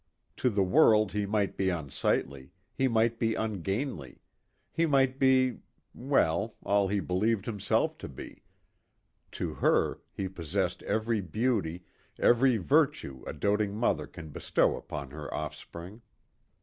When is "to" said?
0.37-0.49, 7.99-8.07, 9.33-9.53